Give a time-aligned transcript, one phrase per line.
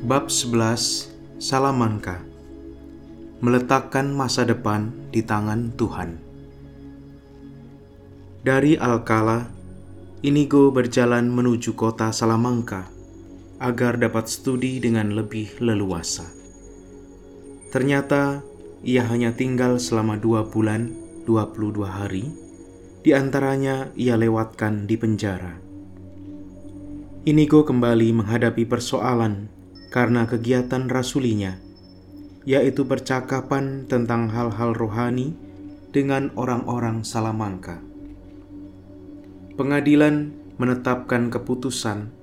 [0.00, 2.24] Bab 11 Salamanka
[3.44, 6.16] Meletakkan masa depan di tangan Tuhan
[8.40, 9.44] Dari Alcala,
[10.24, 12.88] Inigo berjalan menuju kota Salamanca
[13.60, 16.24] agar dapat studi dengan lebih leluasa.
[17.68, 18.40] Ternyata
[18.80, 20.96] ia hanya tinggal selama dua bulan
[21.28, 22.24] 22 hari,
[23.04, 25.60] di antaranya ia lewatkan di penjara.
[27.28, 29.59] Inigo kembali menghadapi persoalan
[29.90, 31.58] karena kegiatan rasulinya,
[32.46, 35.34] yaitu percakapan tentang hal-hal rohani
[35.90, 37.82] dengan orang-orang Salamangka.
[39.58, 42.14] Pengadilan menetapkan keputusan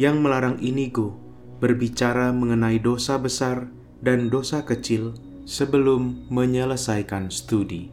[0.00, 1.14] yang melarang Inigo
[1.60, 3.68] berbicara mengenai dosa besar
[4.00, 5.12] dan dosa kecil
[5.44, 7.92] sebelum menyelesaikan studi.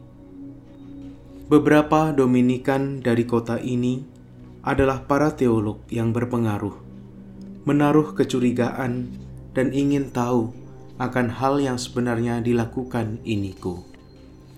[1.48, 4.00] Beberapa Dominikan dari kota ini
[4.64, 6.87] adalah para teolog yang berpengaruh,
[7.64, 9.10] menaruh kecurigaan
[9.56, 10.54] dan ingin tahu
[10.98, 13.86] akan hal yang sebenarnya dilakukan Inigo.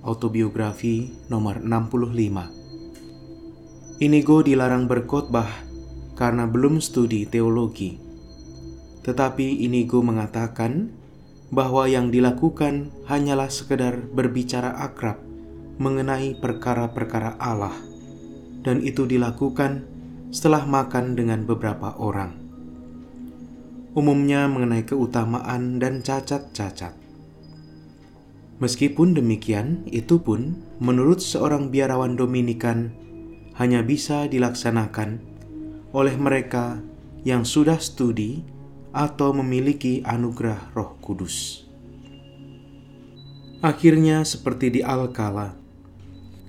[0.01, 5.69] Autobiografi nomor 65 Inigo dilarang berkhotbah
[6.17, 8.01] karena belum studi teologi.
[9.05, 10.89] Tetapi Inigo mengatakan
[11.53, 15.21] bahwa yang dilakukan hanyalah sekedar berbicara akrab
[15.77, 17.77] mengenai perkara-perkara Allah
[18.65, 19.85] dan itu dilakukan
[20.33, 22.50] setelah makan dengan beberapa orang.
[23.91, 26.95] Umumnya mengenai keutamaan dan cacat-cacat.
[28.63, 32.95] Meskipun demikian, itu pun menurut seorang biarawan Dominikan
[33.59, 35.19] hanya bisa dilaksanakan
[35.91, 36.79] oleh mereka
[37.27, 38.47] yang sudah studi
[38.95, 41.67] atau memiliki anugerah Roh Kudus.
[43.61, 45.61] Akhirnya, seperti di Alkala,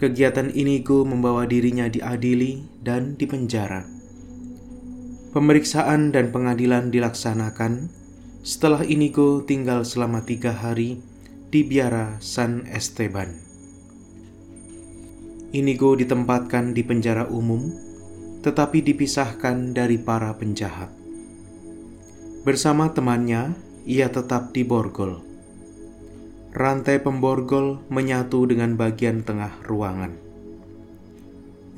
[0.02, 4.01] Kegiatan Inigo membawa dirinya diadili dan dipenjara.
[5.32, 7.88] Pemeriksaan dan pengadilan dilaksanakan
[8.44, 11.00] setelah Inigo tinggal selama tiga hari
[11.48, 13.40] di biara San Esteban.
[15.56, 17.72] Inigo ditempatkan di penjara umum,
[18.44, 20.92] tetapi dipisahkan dari para penjahat.
[22.44, 23.56] Bersama temannya,
[23.88, 25.32] ia tetap di Borgol
[26.52, 30.12] rantai pemborgol menyatu dengan bagian tengah ruangan.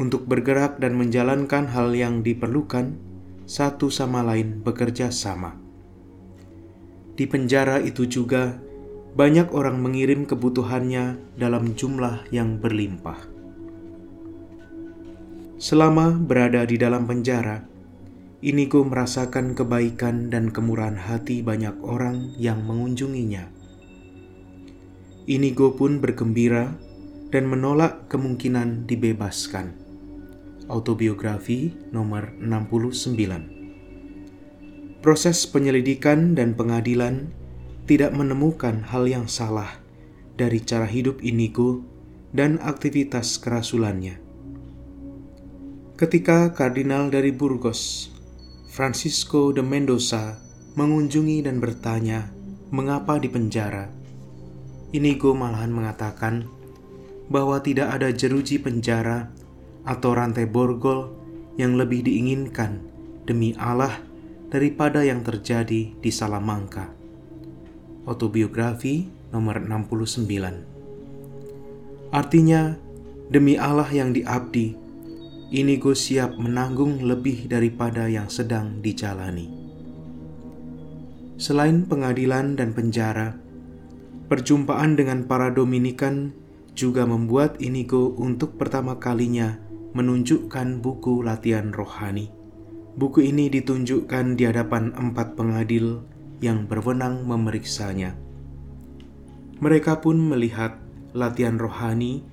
[0.01, 2.97] Untuk bergerak dan menjalankan hal yang diperlukan,
[3.53, 5.53] satu sama lain bekerja sama.
[7.13, 8.57] Di penjara itu juga,
[9.13, 13.29] banyak orang mengirim kebutuhannya dalam jumlah yang berlimpah.
[15.61, 17.61] Selama berada di dalam penjara,
[18.41, 23.53] Inigo merasakan kebaikan dan kemurahan hati banyak orang yang mengunjunginya
[25.23, 26.75] Inigo pun bergembira
[27.31, 29.82] dan menolak kemungkinan dibebaskan.
[30.71, 37.27] Autobiografi nomor 69 Proses penyelidikan dan pengadilan
[37.83, 39.83] tidak menemukan hal yang salah
[40.39, 41.83] dari cara hidup Inigo
[42.31, 44.23] dan aktivitas kerasulannya.
[45.99, 48.15] Ketika kardinal dari Burgos,
[48.71, 50.39] Francisco de Mendoza,
[50.79, 52.31] mengunjungi dan bertanya
[52.71, 53.91] mengapa di penjara,
[54.95, 56.47] Inigo malahan mengatakan
[57.27, 59.42] bahwa tidak ada jeruji penjara
[59.83, 61.11] atau rantai borgol
[61.59, 62.79] yang lebih diinginkan
[63.27, 63.99] demi Allah
[64.49, 66.89] daripada yang terjadi di Salamanca.
[68.03, 72.77] Autobiografi nomor 69 Artinya,
[73.33, 74.77] demi Allah yang diabdi,
[75.53, 79.49] Inigo siap menanggung lebih daripada yang sedang dijalani.
[81.37, 83.33] Selain pengadilan dan penjara,
[84.23, 86.33] Perjumpaan dengan para Dominikan
[86.73, 89.61] juga membuat Inigo untuk pertama kalinya
[89.93, 92.33] menunjukkan buku latihan rohani.
[92.93, 96.05] Buku ini ditunjukkan di hadapan empat pengadil
[96.41, 98.17] yang berwenang memeriksanya.
[99.61, 100.77] Mereka pun melihat
[101.13, 102.25] latihan rohani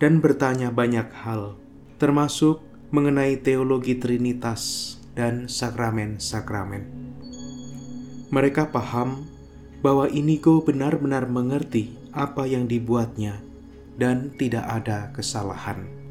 [0.00, 1.56] dan bertanya banyak hal,
[2.00, 6.84] termasuk mengenai teologi Trinitas dan sakramen-sakramen.
[8.32, 9.28] Mereka paham
[9.84, 13.40] bahwa Inigo benar-benar mengerti apa yang dibuatnya
[13.96, 16.01] dan tidak ada kesalahan.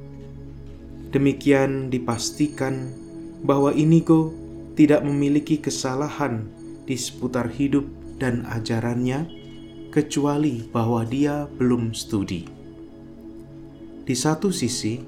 [1.11, 2.91] Demikian dipastikan
[3.43, 4.31] bahwa Inigo
[4.79, 6.47] tidak memiliki kesalahan
[6.87, 7.83] di seputar hidup
[8.15, 9.27] dan ajarannya,
[9.91, 12.47] kecuali bahwa dia belum studi.
[14.07, 15.03] Di satu sisi,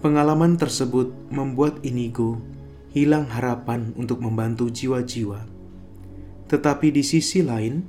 [0.00, 2.40] pengalaman tersebut membuat Inigo
[2.96, 5.58] hilang harapan untuk membantu jiwa-jiwa
[6.48, 7.84] tetapi di sisi lain,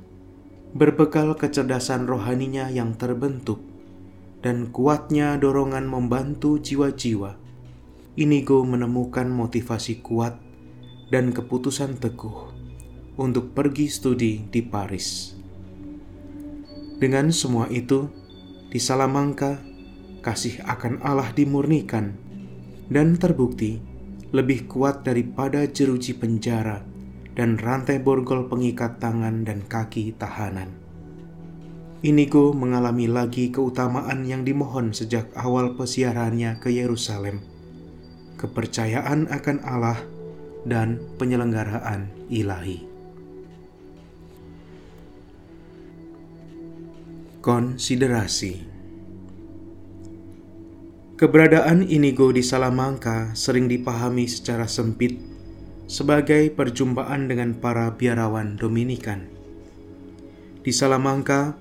[0.76, 3.58] berbekal kecerdasan rohaninya yang terbentuk
[4.40, 7.36] dan kuatnya dorongan membantu jiwa-jiwa,
[8.16, 10.36] Inigo menemukan motivasi kuat
[11.12, 12.52] dan keputusan teguh
[13.20, 15.36] untuk pergi studi di Paris.
[17.00, 18.08] Dengan semua itu,
[18.68, 19.60] di Salamanca,
[20.20, 22.12] kasih akan Allah dimurnikan
[22.92, 23.80] dan terbukti
[24.30, 26.84] lebih kuat daripada jeruji penjara
[27.34, 30.89] dan rantai borgol pengikat tangan dan kaki tahanan.
[32.00, 37.44] Inigo mengalami lagi keutamaan yang dimohon sejak awal pesiarannya ke Yerusalem.
[38.40, 40.00] Kepercayaan akan Allah
[40.64, 42.88] dan penyelenggaraan ilahi.
[47.44, 48.64] Konsiderasi
[51.20, 55.20] Keberadaan Inigo di Salamanca sering dipahami secara sempit
[55.84, 59.28] sebagai perjumpaan dengan para biarawan Dominikan.
[60.64, 61.60] Di Salamanca,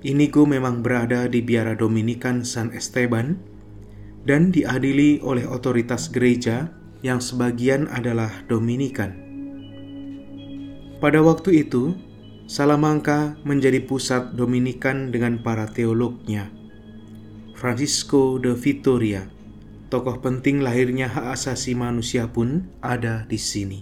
[0.00, 3.36] Inigo memang berada di biara Dominikan San Esteban
[4.24, 6.72] dan diadili oleh otoritas gereja
[7.04, 9.12] yang sebagian adalah Dominikan.
[11.00, 11.96] Pada waktu itu,
[12.48, 16.48] Salamanca menjadi pusat Dominikan dengan para teolognya.
[17.56, 19.28] Francisco de Vitoria,
[19.92, 23.80] tokoh penting lahirnya hak asasi manusia pun ada di sini.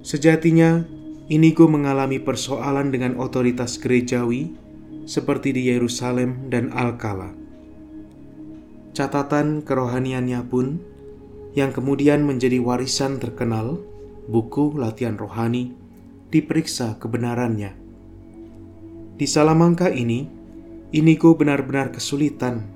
[0.00, 0.84] Sejatinya,
[1.30, 4.50] Inigo mengalami persoalan dengan otoritas gerejawi
[5.06, 7.30] seperti di Yerusalem dan Alcala.
[8.90, 10.82] Catatan kerohaniannya pun
[11.54, 13.78] yang kemudian menjadi warisan terkenal,
[14.26, 15.70] buku latihan rohani,
[16.34, 17.76] diperiksa kebenarannya.
[19.16, 20.26] Di Salamanca ini,
[20.92, 22.68] Inigo benar-benar kesulitan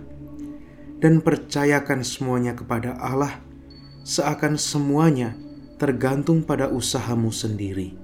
[1.00, 3.39] dan percayakan semuanya kepada Allah,
[4.03, 5.39] seakan semuanya
[5.80, 7.95] tergantung pada usahamu sendiri.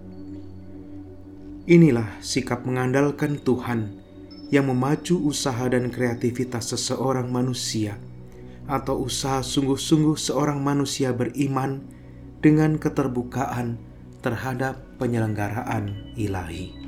[1.68, 4.00] Inilah sikap mengandalkan Tuhan
[4.48, 8.00] yang memacu usaha dan kreativitas seseorang manusia,
[8.72, 11.84] atau usaha sungguh-sungguh seorang manusia beriman
[12.40, 13.75] dengan keterbukaan
[14.24, 16.79] terhadap penyelenggaraan ilahi.